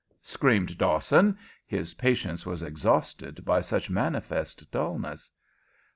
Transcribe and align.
screamed 0.23 0.79
Dawson. 0.79 1.37
His 1.67 1.93
patience 1.93 2.43
was 2.43 2.63
exhausted 2.63 3.45
by 3.45 3.61
such 3.61 3.87
manifest 3.87 4.71
dulness. 4.71 5.29